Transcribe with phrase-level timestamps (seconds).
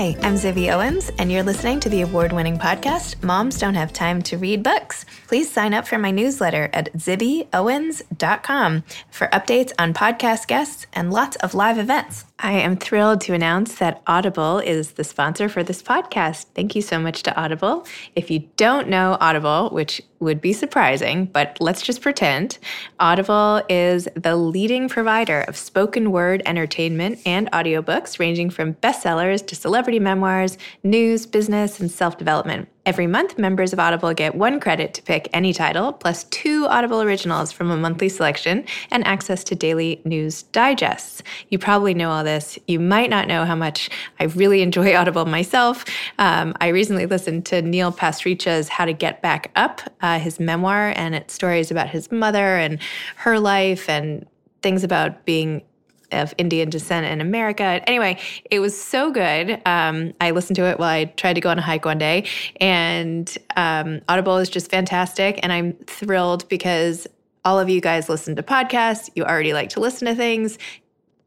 [0.00, 3.92] Hi, I'm Zibby Owens, and you're listening to the award winning podcast, Moms Don't Have
[3.92, 5.04] Time to Read Books.
[5.30, 8.82] Please sign up for my newsletter at zibbyowens.com
[9.12, 12.24] for updates on podcast guests and lots of live events.
[12.40, 16.46] I am thrilled to announce that Audible is the sponsor for this podcast.
[16.56, 17.86] Thank you so much to Audible.
[18.16, 22.58] If you don't know Audible, which would be surprising, but let's just pretend,
[22.98, 29.54] Audible is the leading provider of spoken word entertainment and audiobooks, ranging from bestsellers to
[29.54, 32.68] celebrity memoirs, news, business, and self development.
[32.86, 37.02] Every month, members of Audible get one credit to pick any title, plus two Audible
[37.02, 41.22] originals from a monthly selection, and access to daily news digests.
[41.50, 42.58] You probably know all this.
[42.66, 45.84] You might not know how much I really enjoy Audible myself.
[46.18, 50.94] Um, I recently listened to Neil Pasricha's How to Get Back Up, uh, his memoir,
[50.96, 52.78] and it's stories about his mother and
[53.16, 54.26] her life and
[54.62, 55.62] things about being
[56.12, 57.82] of Indian descent in America.
[57.86, 58.18] Anyway,
[58.50, 59.60] it was so good.
[59.66, 62.26] Um, I listened to it while I tried to go on a hike one day,
[62.60, 65.40] and um, Audible is just fantastic.
[65.42, 67.06] And I'm thrilled because
[67.44, 69.10] all of you guys listen to podcasts.
[69.14, 70.58] You already like to listen to things.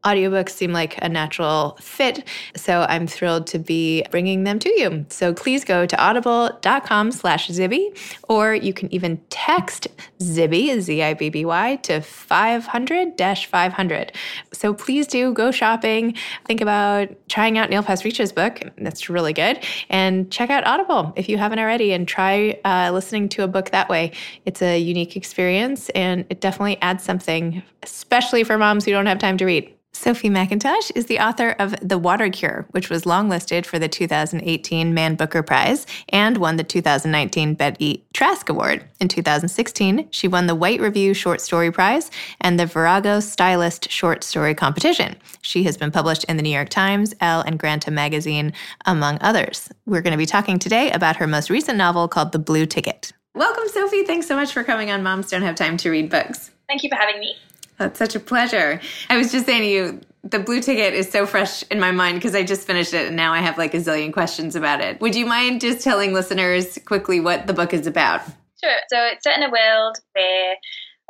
[0.04, 5.06] Audiobooks seem like a natural fit, so I'm thrilled to be bringing them to you.
[5.08, 7.96] So please go to audible.com slash Zibby,
[8.28, 9.88] or you can even text
[10.20, 14.10] Zibby, Z-I-B-B-Y, to 500-500.
[14.52, 16.14] So please do go shopping.
[16.46, 18.60] Think about trying out Neil Pasricha's book.
[18.78, 19.64] That's really good.
[19.88, 23.70] And check out Audible if you haven't already and try uh, listening to a book
[23.70, 24.12] that way.
[24.44, 29.18] It's a unique experience and it definitely adds something, especially for moms who don't have
[29.18, 29.70] time to read.
[29.96, 34.92] Sophie Mackintosh is the author of The Water Cure, which was longlisted for the 2018
[34.92, 38.84] Man Booker Prize and won the 2019 Betty Trask Award.
[39.00, 42.10] In 2016, she won the White Review Short Story Prize
[42.40, 45.16] and the Virago Stylist Short Story Competition.
[45.42, 48.52] She has been published in the New York Times, Elle, and Granta magazine,
[48.86, 49.70] among others.
[49.86, 53.12] We're going to be talking today about her most recent novel called The Blue Ticket.
[53.36, 54.04] Welcome, Sophie.
[54.04, 56.50] Thanks so much for coming on Moms Don't Have Time to Read Books.
[56.68, 57.36] Thank you for having me.
[57.78, 58.80] That's such a pleasure.
[59.10, 62.16] I was just saying to you, the blue ticket is so fresh in my mind
[62.16, 65.00] because I just finished it and now I have like a zillion questions about it.
[65.00, 68.22] Would you mind just telling listeners quickly what the book is about?
[68.62, 68.78] Sure.
[68.88, 70.54] So it's set in a world where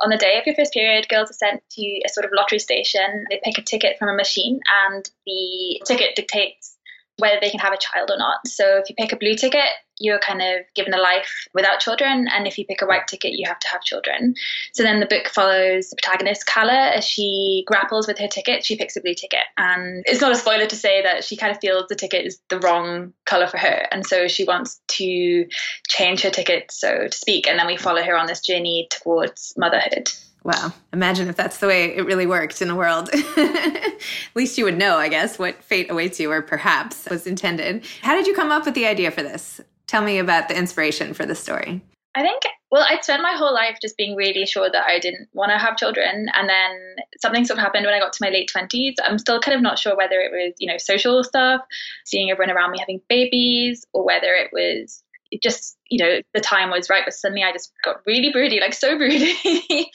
[0.01, 2.59] on the day of your first period, girls are sent to a sort of lottery
[2.59, 3.27] station.
[3.31, 4.59] They pick a ticket from a machine
[4.89, 6.74] and the ticket dictates
[7.19, 8.47] whether they can have a child or not.
[8.47, 9.69] So if you pick a blue ticket,
[10.01, 13.35] you're kind of given a life without children, and if you pick a white ticket,
[13.35, 14.35] you have to have children.
[14.73, 18.65] So then the book follows the protagonist Calla as she grapples with her ticket.
[18.65, 21.53] She picks a blue ticket, and it's not a spoiler to say that she kind
[21.53, 25.47] of feels the ticket is the wrong color for her, and so she wants to
[25.89, 27.47] change her ticket, so to speak.
[27.47, 30.11] And then we follow her on this journey towards motherhood.
[30.45, 30.75] Wow.
[30.93, 33.09] Imagine if that's the way it really worked in the world.
[33.37, 33.97] At
[34.35, 37.85] least you would know, I guess, what fate awaits you, or perhaps was intended.
[38.03, 39.61] How did you come up with the idea for this?
[39.87, 41.83] Tell me about the inspiration for the story.
[42.15, 45.29] I think, well, I'd spent my whole life just being really sure that I didn't
[45.33, 46.27] want to have children.
[46.35, 48.95] And then something sort of happened when I got to my late 20s.
[49.03, 51.63] I'm still kind of not sure whether it was, you know, social stuff,
[52.05, 55.03] seeing everyone around me having babies, or whether it was
[55.43, 57.03] just, you know, the time was right.
[57.05, 59.91] But suddenly I just got really broody, like so broody.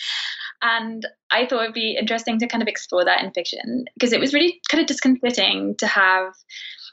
[0.62, 4.20] And I thought it'd be interesting to kind of explore that in fiction because it
[4.20, 6.34] was really kind of disconcerting to have,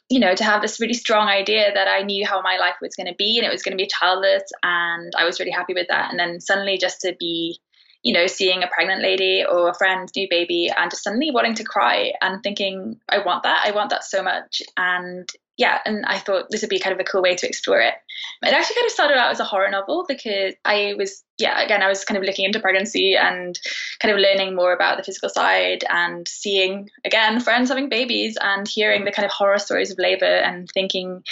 [0.08, 2.94] you know, to have this really strong idea that I knew how my life was
[2.94, 5.75] going to be and it was going to be childless and I was really happy
[5.75, 6.10] with that.
[6.10, 7.58] And then suddenly just to be,
[8.04, 11.54] you know, seeing a pregnant lady or a friend's new baby and just suddenly wanting
[11.54, 13.64] to cry and thinking, I want that.
[13.66, 14.62] I want that so much.
[14.76, 17.80] And yeah, and I thought this would be kind of a cool way to explore
[17.80, 17.94] it.
[18.42, 21.82] It actually kind of started out as a horror novel because I was, yeah, again,
[21.82, 23.58] I was kind of looking into pregnancy and
[24.00, 28.68] kind of learning more about the physical side and seeing, again, friends having babies and
[28.68, 31.22] hearing the kind of horror stories of labor and thinking,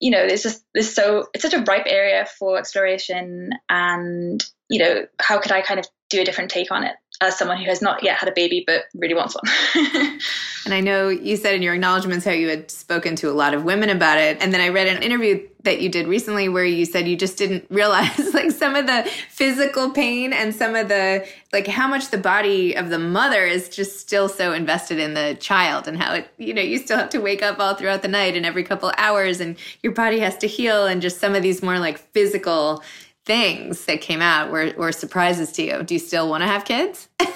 [0.00, 4.78] you know, there's just this so it's such a ripe area for exploration and, you
[4.78, 6.96] know, how could I kind of do a different take on it?
[7.20, 9.52] As someone who has not yet had a baby but really wants one.
[10.64, 13.54] and I know you said in your acknowledgments how you had spoken to a lot
[13.54, 14.38] of women about it.
[14.40, 17.36] And then I read an interview that you did recently where you said you just
[17.36, 22.10] didn't realize like some of the physical pain and some of the like how much
[22.10, 26.14] the body of the mother is just still so invested in the child and how
[26.14, 28.62] it you know you still have to wake up all throughout the night and every
[28.62, 31.98] couple hours and your body has to heal and just some of these more like
[32.12, 32.82] physical
[33.28, 35.82] things that came out were, were surprises to you.
[35.82, 37.08] Do you still want to have kids?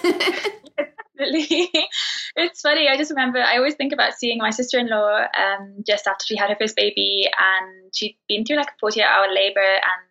[2.34, 2.88] It's funny.
[2.88, 6.24] I just remember, I always think about seeing my sister in law um, just after
[6.26, 10.02] she had her first baby, and she'd been through like a 48 hour labor, and,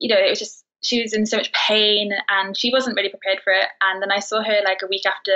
[0.00, 3.08] you know, it was just, she was in so much pain, and she wasn't really
[3.08, 3.68] prepared for it.
[3.80, 5.32] And then I saw her like a week after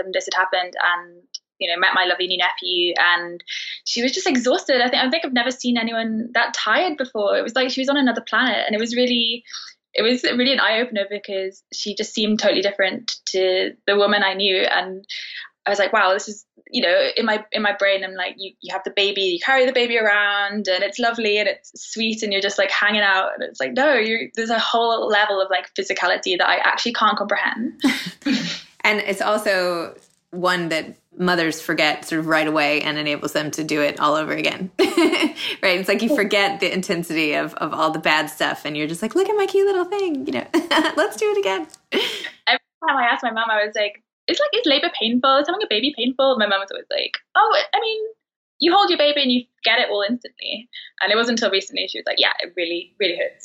[0.00, 1.22] um, this had happened, and
[1.58, 3.42] you know, met my lovely new nephew, and
[3.84, 4.80] she was just exhausted.
[4.80, 7.36] I think I think I've never seen anyone that tired before.
[7.38, 9.44] It was like she was on another planet, and it was really,
[9.94, 14.22] it was really an eye opener because she just seemed totally different to the woman
[14.22, 15.06] I knew, and
[15.66, 18.34] I was like, wow, this is you know in my in my brain I'm like
[18.36, 21.72] you you have the baby you carry the baby around and it's lovely and it's
[21.74, 25.06] sweet and you're just like hanging out and it's like no you there's a whole
[25.08, 27.80] level of like physicality that I actually can't comprehend
[28.82, 29.96] and it's also
[30.30, 34.14] one that mothers forget sort of right away and enables them to do it all
[34.14, 34.70] over again.
[34.78, 35.78] right?
[35.78, 39.02] It's like you forget the intensity of, of all the bad stuff and you're just
[39.02, 40.46] like, look at my cute little thing, you know,
[40.96, 41.66] let's do it again.
[41.92, 45.36] Every time I asked my mom, I was like, it's like, is labor painful?
[45.38, 46.36] Is having a baby painful?
[46.38, 48.02] My mom was always like, oh, I mean,
[48.60, 50.68] you hold your baby and you get it all instantly.
[51.00, 53.44] And it wasn't until recently she was like, yeah, it really, really hurts.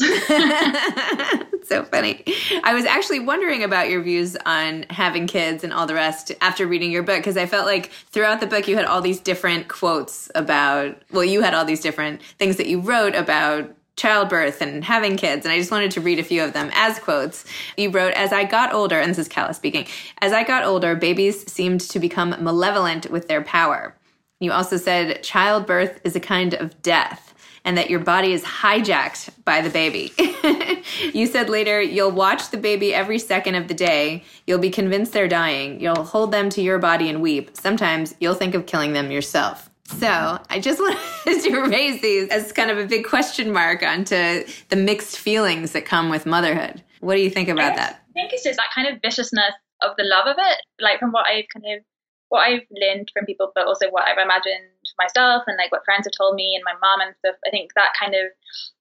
[1.68, 2.24] so funny.
[2.63, 6.68] I was actually wondering about your views on having kids and all the rest after
[6.68, 9.68] reading your book, because I felt like throughout the book you had all these different
[9.68, 14.83] quotes about, well, you had all these different things that you wrote about childbirth and
[14.83, 15.45] having kids.
[15.45, 17.45] And I just wanted to read a few of them as quotes.
[17.77, 19.88] You wrote, As I got older, and this is Calla speaking,
[20.19, 23.95] as I got older, babies seemed to become malevolent with their power.
[24.39, 27.32] You also said childbirth is a kind of death
[27.65, 30.11] and that your body is hijacked by the baby.
[31.14, 34.23] you said later, you'll watch the baby every second of the day.
[34.45, 35.80] You'll be convinced they're dying.
[35.80, 37.56] You'll hold them to your body and weep.
[37.56, 39.69] Sometimes you'll think of killing them yourself.
[39.85, 40.80] So I just
[41.26, 45.71] wanted to raise these as kind of a big question mark onto the mixed feelings
[45.71, 46.81] that come with motherhood.
[46.99, 48.02] What do you think about that?
[48.09, 50.57] I think it's just that kind of viciousness of the love of it.
[50.80, 51.83] Like from what I've kind of
[52.30, 56.06] what I've learned from people, but also what I've imagined myself and like what friends
[56.06, 57.35] have told me and my mom and stuff.
[57.45, 58.31] I think that kind of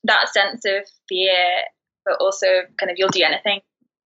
[0.04, 1.64] that sense of fear,
[2.04, 2.46] but also
[2.78, 3.60] kind of you'll do anything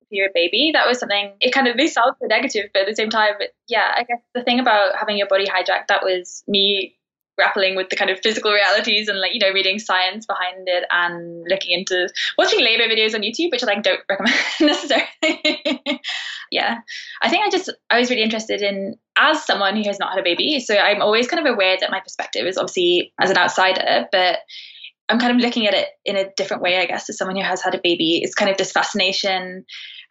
[0.08, 0.70] for your baby.
[0.72, 1.32] That was something.
[1.40, 3.34] It kind of they sound so negative, but at the same time,
[3.68, 6.96] yeah, I guess the thing about having your body hijacked that was me
[7.36, 10.84] grappling with the kind of physical realities and like you know reading science behind it
[10.90, 16.00] and looking into watching labor videos on YouTube, which I like don't recommend necessarily.
[16.50, 16.78] yeah,
[17.22, 20.20] I think I just I was really interested in as someone who has not had
[20.20, 23.38] a baby, so I'm always kind of aware that my perspective is obviously as an
[23.38, 24.38] outsider, but
[25.08, 27.42] I'm kind of looking at it in a different way, I guess, as someone who
[27.42, 28.20] has had a baby.
[28.22, 29.64] It's kind of this fascination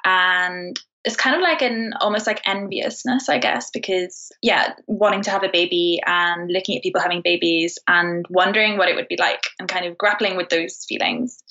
[0.06, 5.32] and it's kind of like an almost like enviousness, I guess, because yeah, wanting to
[5.32, 9.18] have a baby and looking at people having babies and wondering what it would be
[9.18, 11.42] like and kind of grappling with those feelings.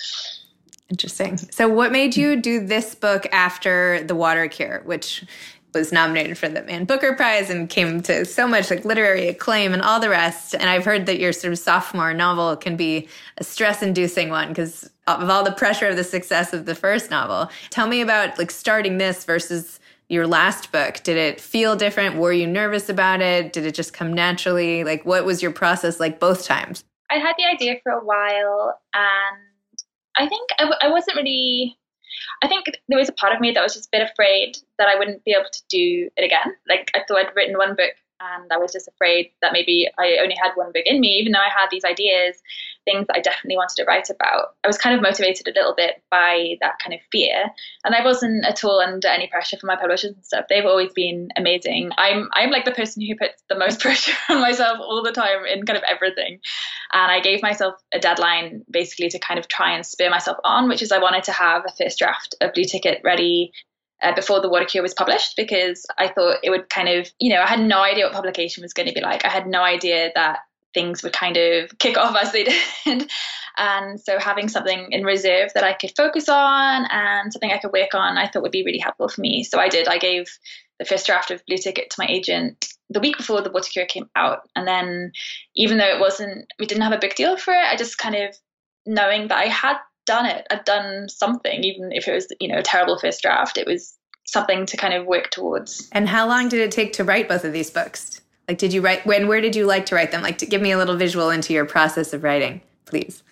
[0.91, 1.39] Interesting.
[1.39, 5.25] So, what made you do this book after The Water Cure, which
[5.75, 9.73] was nominated for the Man Booker Prize and came to so much like literary acclaim
[9.73, 10.55] and all the rest.
[10.55, 14.49] And I've heard that your sort of sophomore novel can be a stress inducing one
[14.49, 17.51] because of all the pressure of the success of the first novel.
[17.71, 21.03] Tell me about like starting this versus your last book.
[21.03, 22.17] Did it feel different?
[22.17, 23.53] Were you nervous about it?
[23.53, 24.85] Did it just come naturally?
[24.85, 26.85] Like, what was your process like both times?
[27.11, 29.39] I had the idea for a while and
[30.17, 31.77] I think I w- I wasn't really
[32.43, 34.89] I think there was a part of me that was just a bit afraid that
[34.89, 36.55] I wouldn't be able to do it again.
[36.69, 37.93] Like I thought I'd written one book
[38.33, 41.33] and I was just afraid that maybe I only had one book in me, even
[41.33, 42.37] though I had these ideas,
[42.85, 44.55] things that I definitely wanted to write about.
[44.63, 47.45] I was kind of motivated a little bit by that kind of fear,
[47.85, 50.47] and I wasn't at all under any pressure from my publishers and stuff.
[50.49, 51.91] They've always been amazing.
[51.97, 55.45] I'm I'm like the person who puts the most pressure on myself all the time
[55.47, 56.41] in kind of everything,
[56.93, 60.69] and I gave myself a deadline basically to kind of try and spur myself on,
[60.69, 63.53] which is I wanted to have a first draft of Blue Ticket ready
[64.03, 67.31] uh, before the water cure was published because I thought it would kind of, you
[67.31, 69.25] know, I had no idea what publication was going to be like.
[69.25, 70.41] I had no idea that
[70.75, 72.45] things would kind of kick off as they
[72.85, 73.11] did.
[73.57, 77.73] and so having something in reserve that I could focus on and something I could
[77.73, 79.45] work on, I thought would be really helpful for me.
[79.45, 79.89] So I did.
[79.89, 80.27] I gave
[80.79, 83.87] the first draft of Blue Ticket to my agent the week before the water cure
[83.87, 84.41] came out.
[84.57, 85.13] And then
[85.55, 88.17] even though it wasn't, we didn't have a big deal for it, I just kind
[88.17, 88.37] of
[88.85, 90.47] knowing that I had done it.
[90.51, 93.59] I'd done something, even if it was, you know, a terrible first draft.
[93.59, 95.89] It was something to kind of work towards.
[95.93, 98.21] And how long did it take to write both of these books?
[98.47, 100.23] Like, did you write, when, where did you like to write them?
[100.23, 103.23] Like, to give me a little visual into your process of writing, please.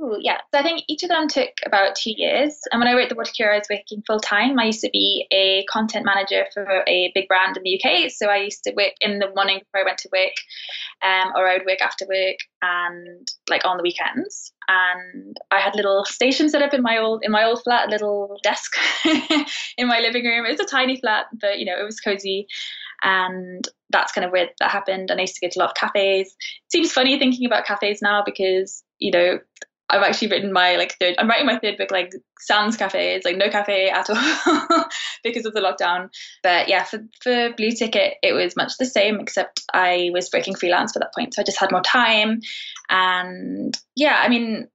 [0.00, 0.38] Ooh, yeah.
[0.52, 2.54] So I think each of them took about two years.
[2.70, 4.58] And when I wrote The Water Cure, I was working full time.
[4.58, 8.10] I used to be a content manager for a big brand in the UK.
[8.10, 10.34] So I used to work in the morning before I went to work,
[11.02, 14.52] um, or I would work after work and like on the weekends.
[14.68, 17.90] And I had little station set up in my old in my old flat, a
[17.90, 18.76] little desk
[19.78, 20.44] in my living room.
[20.44, 22.48] It was a tiny flat, but you know, it was cozy
[23.02, 25.10] and that's kind of where that happened.
[25.10, 26.28] And I used to go to a lot of cafes.
[26.28, 29.38] It seems funny thinking about cafes now because you know
[29.88, 31.14] I've actually written my like third.
[31.18, 33.14] I'm writing my third book like sans cafe.
[33.14, 34.84] It's like no cafe at all
[35.24, 36.08] because of the lockdown.
[36.42, 40.54] But yeah, for for Blue Ticket, it was much the same except I was working
[40.54, 42.40] freelance for that point, so I just had more time.
[42.88, 44.68] And yeah, I mean,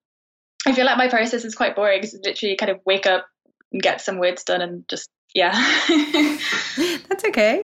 [0.66, 2.04] I feel like my process is quite boring.
[2.04, 3.26] It's literally kind of wake up
[3.72, 5.52] and get some words done and just yeah.
[7.10, 7.64] That's okay.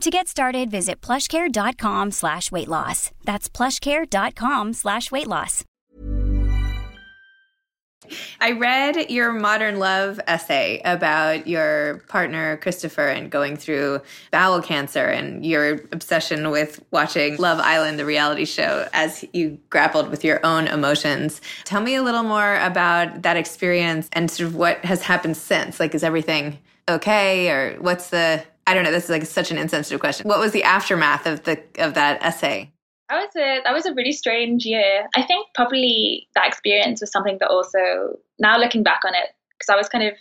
[0.00, 3.10] To get started, visit plushcare.com slash weight loss.
[3.24, 5.64] That's plushcare.com slash weight loss.
[8.40, 15.06] I read your modern love essay about your partner, Christopher, and going through bowel cancer
[15.06, 20.44] and your obsession with watching Love Island, the reality show, as you grappled with your
[20.44, 21.40] own emotions.
[21.64, 25.80] Tell me a little more about that experience and sort of what has happened since.
[25.80, 26.58] Like, is everything
[26.88, 27.48] okay?
[27.48, 30.28] Or what's the, I don't know, this is like such an insensitive question.
[30.28, 32.72] What was the aftermath of the of that essay?
[33.10, 35.06] That was a that was a really strange year.
[35.14, 39.72] I think probably that experience was something that also now looking back on it because
[39.72, 40.14] I was kind of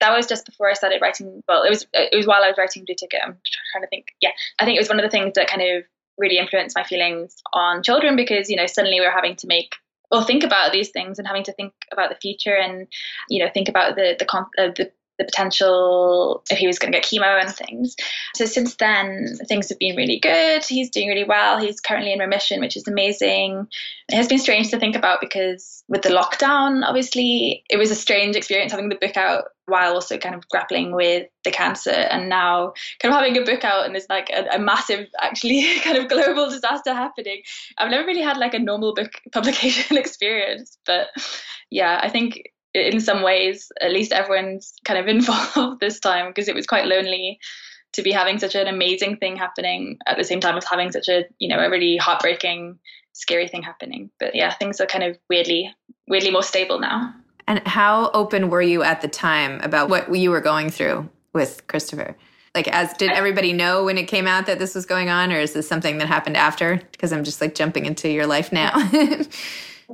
[0.00, 1.42] that was just before I started writing.
[1.48, 3.20] Well, it was it was while I was writing Blue Ticket.
[3.24, 3.36] I'm
[3.72, 4.06] trying to think.
[4.20, 5.84] Yeah, I think it was one of the things that kind of
[6.18, 9.74] really influenced my feelings on children because you know suddenly we were having to make
[10.10, 12.88] or think about these things and having to think about the future and
[13.28, 16.98] you know think about the the, uh, the the potential if he was going to
[16.98, 17.96] get chemo and things.
[18.34, 20.64] So since then, things have been really good.
[20.64, 21.58] He's doing really well.
[21.58, 23.66] He's currently in remission, which is amazing.
[24.08, 27.94] It has been strange to think about because with the lockdown, obviously, it was a
[27.94, 32.28] strange experience having the book out while also kind of grappling with the cancer and
[32.28, 35.98] now kind of having a book out and there's like a, a massive actually kind
[35.98, 37.42] of global disaster happening
[37.76, 41.08] i've never really had like a normal book publication experience but
[41.70, 42.42] yeah i think
[42.74, 46.86] in some ways, at least everyone's kind of involved this time because it was quite
[46.86, 47.38] lonely
[47.92, 51.08] to be having such an amazing thing happening at the same time as having such
[51.08, 52.78] a you know a really heartbreaking
[53.12, 54.10] scary thing happening.
[54.20, 55.74] But yeah things are kind of weirdly
[56.06, 57.14] weirdly more stable now.
[57.46, 61.66] And how open were you at the time about what you were going through with
[61.66, 62.16] christopher?
[62.54, 65.38] Like as did everybody know when it came out that this was going on or
[65.38, 66.82] is this something that happened after?
[66.92, 68.72] Because i'm just like jumping into your life now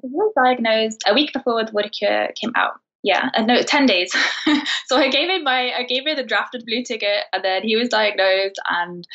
[0.03, 2.73] He was diagnosed a week before the Water Cure came out.
[3.03, 4.11] Yeah, uh, no, ten days.
[4.87, 7.77] so I gave him my, I gave him the drafted blue ticket, and then he
[7.77, 9.07] was diagnosed, and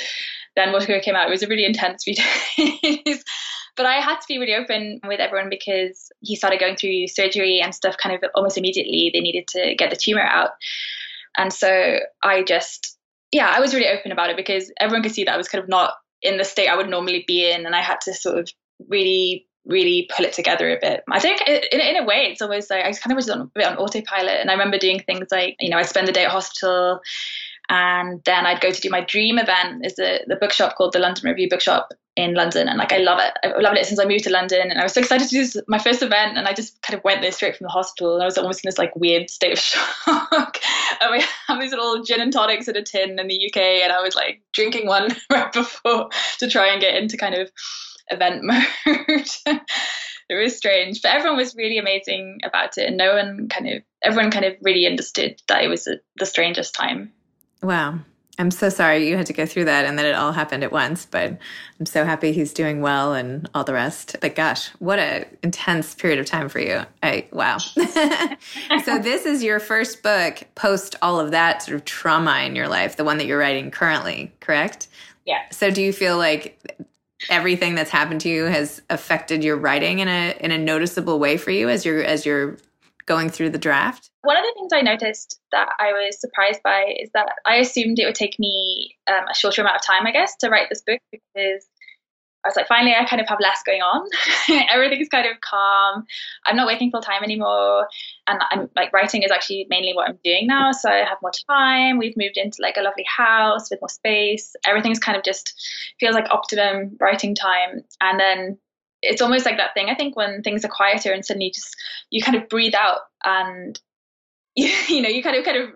[0.56, 1.28] then Water Cure came out.
[1.28, 2.14] It was a really intense few
[3.06, 3.24] days.
[3.76, 7.62] but I had to be really open with everyone because he started going through surgery
[7.62, 9.10] and stuff kind of almost immediately.
[9.12, 10.52] They needed to get the tumor out.
[11.38, 12.98] And so I just,
[13.32, 15.64] yeah, I was really open about it because everyone could see that I was kind
[15.64, 17.66] of not in the state I would normally be in.
[17.66, 18.50] And I had to sort of
[18.88, 21.04] really really pull it together a bit.
[21.10, 23.42] I think in, in a way, it's almost like I was kind of was on,
[23.42, 24.42] a bit on autopilot.
[24.42, 27.02] And I remember doing things like, you know, I'd spend the day at hospital
[27.70, 31.00] and then I'd go to do my dream event is the, the bookshop called the
[31.00, 32.68] London Review Bookshop in London.
[32.68, 33.34] And like, I love it.
[33.44, 34.72] I've loved it since I moved to London.
[34.72, 36.36] And I was so excited to do this, my first event.
[36.36, 38.16] And I just kind of went there straight from the hospital.
[38.16, 40.58] And I was almost in this like weird state of shock.
[41.00, 43.58] and we have these little gin and tonics in a tin in the UK.
[43.58, 46.10] And I was like drinking one right before
[46.40, 47.52] to try and get into kind of
[48.10, 49.62] event mode.
[50.30, 53.84] it was strange, but everyone was really amazing about it, and no one kind of
[54.02, 57.12] everyone kind of really understood that it was a, the strangest time.
[57.62, 58.00] Wow.
[58.40, 60.72] I'm so sorry you had to go through that and that it all happened at
[60.72, 61.38] once, but
[61.78, 64.16] I'm so happy he's doing well and all the rest.
[64.22, 66.84] But gosh, what an intense period of time for you.
[67.04, 67.58] I wow.
[68.86, 72.70] so this is your first book post all of that sort of trauma in your
[72.70, 74.88] life, the one that you're writing currently, correct?
[75.26, 75.42] Yeah.
[75.52, 76.88] So do you feel like
[77.30, 81.38] everything that's happened to you has affected your writing in a in a noticeable way
[81.38, 82.58] for you as you're as you're
[83.06, 84.10] going through the draft?
[84.22, 88.00] One of the things I noticed that I was surprised by is that I assumed
[88.00, 90.82] it would take me um, a shorter amount of time, I guess, to write this
[90.82, 91.68] book because
[92.46, 94.08] I was like, finally, I kind of have less going on.
[94.72, 96.06] Everything's kind of calm.
[96.46, 97.88] I'm not working full time anymore.
[98.28, 100.72] And I'm like, writing is actually mainly what I'm doing now.
[100.72, 101.98] So I have more time.
[101.98, 104.56] We've moved into like a lovely house with more space.
[104.66, 105.54] Everything's kind of just
[106.00, 107.84] feels like optimum writing time.
[108.00, 108.58] And then
[109.02, 111.76] it's almost like that thing, I think, when things are quieter and suddenly just,
[112.10, 113.80] you kind of breathe out and,
[114.56, 115.70] you, you know, you kind of, kind of,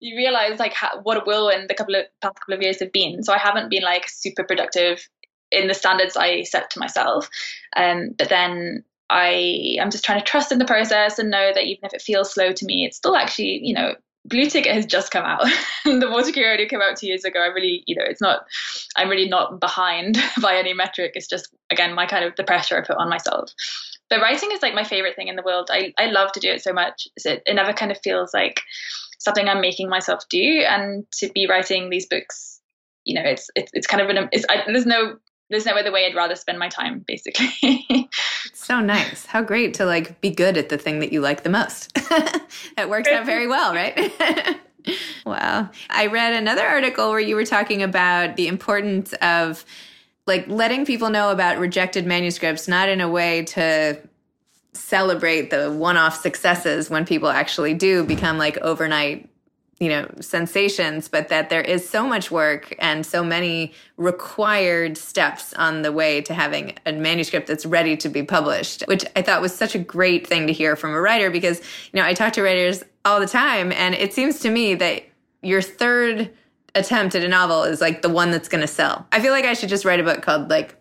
[0.00, 2.92] you realize like how, what a whirlwind the couple of past couple of years have
[2.92, 3.22] been.
[3.22, 5.08] So I haven't been like super productive
[5.54, 7.28] in the standards I set to myself.
[7.76, 11.64] Um, but then I am just trying to trust in the process and know that
[11.64, 13.94] even if it feels slow to me, it's still actually, you know,
[14.26, 15.44] Blue Ticket has just come out.
[15.84, 17.40] the Water Cure came out two years ago.
[17.40, 18.46] I really, you know, it's not,
[18.96, 21.12] I'm really not behind by any metric.
[21.14, 23.52] It's just, again, my kind of the pressure I put on myself.
[24.08, 25.68] But writing is like my favorite thing in the world.
[25.70, 27.06] I, I love to do it so much.
[27.24, 28.62] It, it never kind of feels like
[29.18, 30.64] something I'm making myself do.
[30.66, 32.60] And to be writing these books,
[33.04, 35.16] you know, it's, it's, it's kind of an, it's, I, there's no
[35.50, 38.08] there's no other way I'd rather spend my time, basically.
[38.54, 39.26] so nice.
[39.26, 41.92] How great to like be good at the thing that you like the most.
[42.78, 44.12] it works out very well, right?
[45.26, 45.68] wow.
[45.90, 49.64] I read another article where you were talking about the importance of
[50.26, 54.00] like letting people know about rejected manuscripts, not in a way to
[54.72, 59.28] celebrate the one-off successes when people actually do become like overnight
[59.80, 65.52] you know sensations but that there is so much work and so many required steps
[65.54, 69.40] on the way to having a manuscript that's ready to be published which i thought
[69.40, 71.60] was such a great thing to hear from a writer because
[71.92, 75.02] you know i talk to writers all the time and it seems to me that
[75.42, 76.30] your third
[76.74, 79.44] attempt at a novel is like the one that's going to sell i feel like
[79.44, 80.76] i should just write a book called like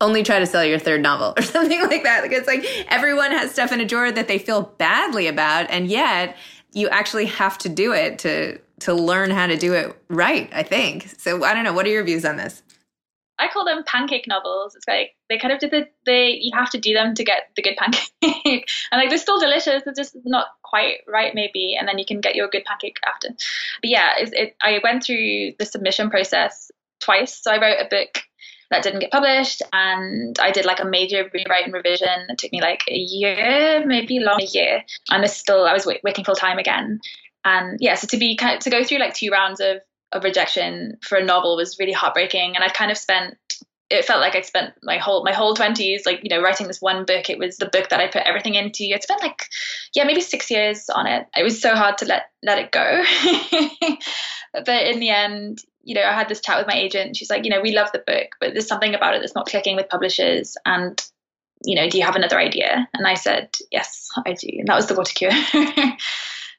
[0.00, 2.22] only try to sell your third novel or something like that.
[2.22, 5.88] Like it's like everyone has stuff in a drawer that they feel badly about, and
[5.88, 6.36] yet
[6.72, 10.62] you actually have to do it to to learn how to do it right i
[10.62, 12.62] think so i don't know what are your views on this
[13.40, 14.76] I call them pancake novels.
[14.76, 17.50] It's like they kind of did the they you have to do them to get
[17.56, 19.82] the good pancake, and like they're still delicious.
[19.82, 23.28] They're just not quite right maybe, and then you can get your good pancake after.
[23.28, 27.42] But yeah, it, it, I went through the submission process twice.
[27.42, 28.22] So I wrote a book
[28.70, 32.26] that didn't get published and I did like a major rewrite and revision.
[32.28, 35.86] It took me like a year, maybe long a year, and this still I was
[35.86, 37.00] working full time again.
[37.44, 39.78] And yeah, so to be to go through like two rounds of
[40.12, 43.36] of rejection for a novel was really heartbreaking, and I kind of spent
[43.90, 46.80] it felt like I spent my whole my whole twenties, like you know, writing this
[46.80, 47.28] one book.
[47.28, 48.94] It was the book that I put everything into.
[48.94, 49.44] I spent like,
[49.94, 51.26] yeah, maybe six years on it.
[51.36, 53.02] It was so hard to let let it go,
[54.64, 57.16] but in the end, you know, I had this chat with my agent.
[57.16, 59.46] She's like, you know, we love the book, but there's something about it that's not
[59.46, 60.56] clicking with publishers.
[60.66, 61.00] And,
[61.64, 62.88] you know, do you have another idea?
[62.94, 64.48] And I said, yes, I do.
[64.58, 65.30] And that was the water cure.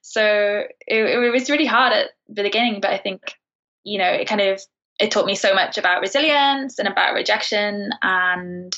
[0.02, 3.36] so it, it was really hard at the beginning, but I think,
[3.84, 4.62] you know, it kind of
[5.00, 8.78] it taught me so much about resilience and about rejection and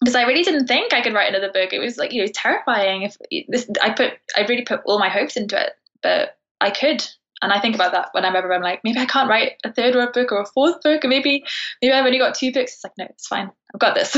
[0.00, 1.72] because I really didn't think I could write another book.
[1.72, 3.02] It was like you know terrifying.
[3.02, 3.16] If
[3.48, 7.02] this, I put, I really put all my hopes into it, but I could,
[7.42, 10.10] and I think about that whenever I'm like, maybe I can't write a third or
[10.10, 11.44] book or a fourth book, or maybe
[11.82, 12.74] maybe I've only got two books.
[12.74, 13.50] It's like, no, it's fine.
[13.74, 14.12] I've got this.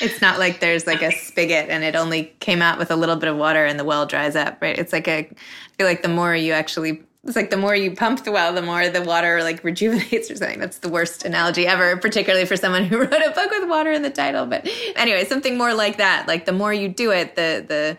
[0.00, 3.16] it's not like there's like a spigot and it only came out with a little
[3.16, 4.78] bit of water and the well dries up, right?
[4.78, 5.28] It's like a, I
[5.76, 8.62] feel like the more you actually it's like the more you pump the well, the
[8.62, 10.60] more the water like rejuvenates or something.
[10.60, 14.02] That's the worst analogy ever, particularly for someone who wrote a book with water in
[14.02, 14.46] the title.
[14.46, 16.28] But anyway, something more like that.
[16.28, 17.96] Like the more you do it, the the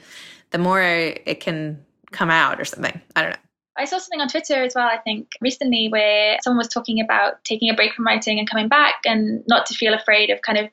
[0.51, 3.01] the more it can come out or something.
[3.15, 3.37] I don't know.
[3.77, 7.43] I saw something on Twitter as well, I think, recently where someone was talking about
[7.43, 10.57] taking a break from writing and coming back and not to feel afraid of kind
[10.57, 10.69] of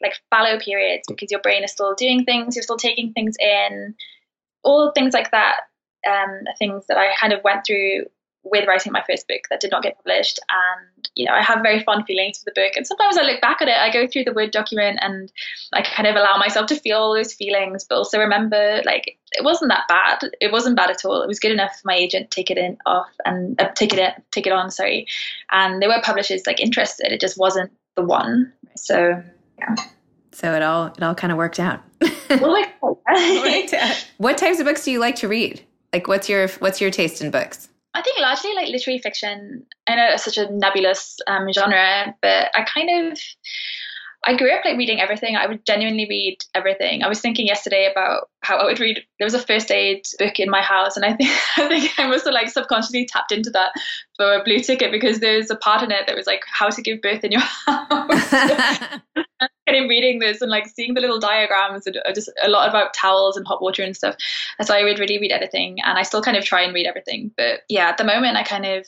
[0.00, 3.94] like fallow periods because your brain is still doing things, you're still taking things in,
[4.62, 5.56] all things like that.
[6.06, 8.04] Um, things that I kind of went through
[8.44, 10.38] with writing my first book that did not get published.
[10.50, 12.72] And, you know, I have very fond feelings for the book.
[12.76, 15.32] And sometimes I look back at it, I go through the Word document and
[15.72, 19.42] I kind of allow myself to feel all those feelings, but also remember, like, it
[19.42, 20.30] wasn't that bad.
[20.40, 21.22] It wasn't bad at all.
[21.22, 23.92] It was good enough for my agent to take it in off and uh, take
[23.92, 25.06] it in, take it on, sorry.
[25.50, 27.12] And there were publishers like interested.
[27.12, 28.52] It just wasn't the one.
[28.76, 29.22] So,
[29.58, 29.74] yeah.
[30.32, 31.80] So it all it all kind of worked out.
[34.18, 35.62] what types of books do you like to read?
[35.92, 37.68] Like what's your what's your taste in books?
[37.94, 39.66] I think largely like literary fiction.
[39.86, 43.18] I know it's such a nebulous um, genre, but I kind of
[44.26, 45.36] I grew up like reading everything.
[45.36, 47.02] I would genuinely read everything.
[47.02, 49.02] I was thinking yesterday about how I would read.
[49.18, 52.06] There was a first aid book in my house, and I think I think I
[52.06, 53.72] must have like subconsciously tapped into that
[54.16, 56.82] for a blue ticket because there's a part in it that was like how to
[56.82, 58.32] give birth in your house.
[59.66, 62.68] and in reading this and like seeing the little diagrams and uh, just a lot
[62.68, 64.16] about towels and hot water and stuff.
[64.58, 66.86] And so I would really read everything, and I still kind of try and read
[66.86, 67.30] everything.
[67.36, 68.86] But yeah, at the moment, I kind of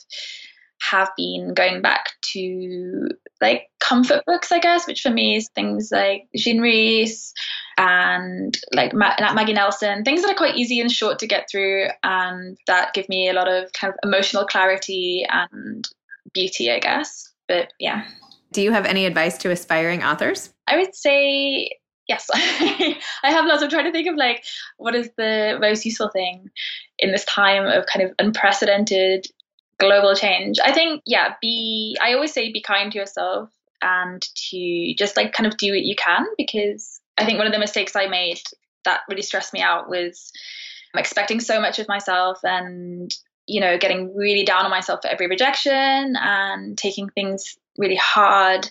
[0.81, 3.09] have been going back to
[3.41, 7.33] like comfort books, I guess, which for me is things like Jean Rhys
[7.77, 11.87] and like Ma- Maggie Nelson, things that are quite easy and short to get through
[12.03, 15.87] and that give me a lot of kind of emotional clarity and
[16.33, 17.31] beauty, I guess.
[17.47, 18.05] But yeah.
[18.51, 20.53] Do you have any advice to aspiring authors?
[20.67, 21.69] I would say
[22.07, 22.27] yes.
[22.33, 23.61] I have lots.
[23.61, 24.43] I'm trying to think of like
[24.77, 26.49] what is the most useful thing
[26.99, 29.27] in this time of kind of unprecedented
[29.79, 30.57] global change.
[30.63, 33.49] I think, yeah, be, I always say be kind to yourself
[33.81, 37.53] and to just like kind of do what you can because I think one of
[37.53, 38.41] the mistakes I made
[38.85, 40.31] that really stressed me out was
[40.95, 43.13] expecting so much of myself and,
[43.45, 48.69] you know, getting really down on myself for every rejection and taking things really hard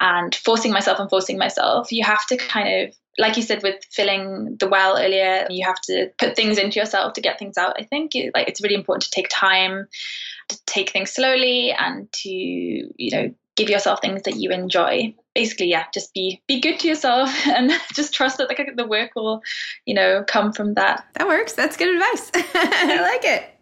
[0.00, 1.92] and forcing myself and forcing myself.
[1.92, 5.80] You have to kind of like you said with filling the well earlier you have
[5.80, 9.02] to put things into yourself to get things out i think like it's really important
[9.02, 9.88] to take time
[10.48, 15.14] to take things slowly and to you know give yourself things that you enjoy.
[15.34, 19.10] Basically yeah just be be good to yourself and just trust that the, the work
[19.14, 19.42] will
[19.84, 21.06] you know come from that.
[21.14, 21.54] That works.
[21.54, 22.30] That's good advice.
[22.34, 23.55] I like it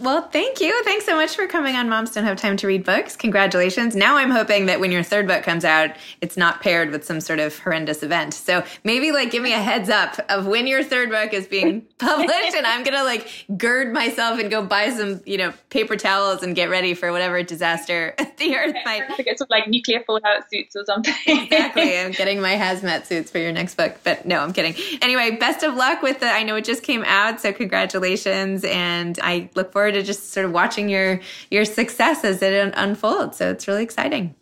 [0.00, 0.82] well, thank you.
[0.84, 3.16] Thanks so much for coming on Moms Don't Have Time to Read Books.
[3.16, 3.94] Congratulations.
[3.94, 7.20] Now I'm hoping that when your third book comes out, it's not paired with some
[7.20, 8.32] sort of horrendous event.
[8.32, 11.82] So maybe like give me a heads up of when your third book is being
[11.98, 15.96] published and I'm going to like gird myself and go buy some, you know, paper
[15.96, 19.14] towels and get ready for whatever disaster the earth might.
[19.16, 21.14] To get some like nuclear fallout suits or something.
[21.26, 21.98] exactly.
[22.00, 24.74] I'm getting my hazmat suits for your next book, but no, I'm kidding.
[25.02, 27.40] Anyway, best of luck with the, I know it just came out.
[27.40, 28.64] So congratulations.
[28.64, 33.38] And I look forward to just sort of watching your your success as it unfolds.
[33.38, 34.34] So it's really exciting.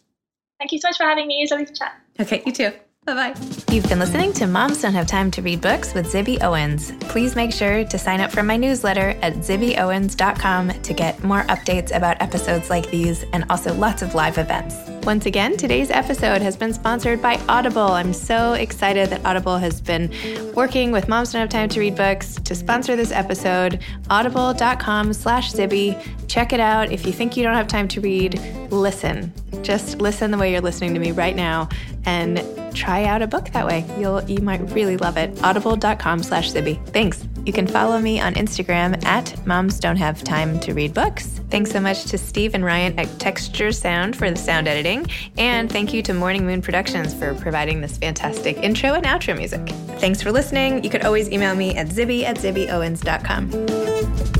[0.59, 1.41] Thank you so much for having me.
[1.43, 2.01] It's lovely to chat.
[2.21, 2.73] Okay, you too.
[3.15, 3.41] Bye bye.
[3.73, 6.93] You've been listening to Moms Don't Have Time to Read Books with Zibby Owens.
[7.01, 11.95] Please make sure to sign up for my newsletter at zibbyowens.com to get more updates
[11.95, 14.77] about episodes like these and also lots of live events.
[15.05, 17.83] Once again, today's episode has been sponsored by Audible.
[17.83, 20.13] I'm so excited that Audible has been
[20.55, 23.81] working with Moms Don't Have Time to Read Books to sponsor this episode.
[24.09, 26.01] Audible.com slash Zibby.
[26.29, 26.93] Check it out.
[26.93, 28.41] If you think you don't have time to read,
[28.71, 29.33] listen.
[29.63, 31.69] Just listen the way you're listening to me right now
[32.05, 32.43] and
[32.75, 33.85] try out a book that way.
[33.99, 35.43] You'll you might really love it.
[35.43, 36.85] Audible.com slash Zibby.
[36.89, 37.27] Thanks.
[37.45, 41.41] You can follow me on Instagram at Moms Don't Have Time to Read Books.
[41.51, 45.07] Thanks so much to Steve and Ryan at Texture Sound for the sound editing.
[45.39, 49.67] And thank you to Morning Moon Productions for providing this fantastic intro and outro music.
[49.99, 50.85] Thanks for listening.
[50.85, 54.40] You could always email me at zibby at zibbyowens.com.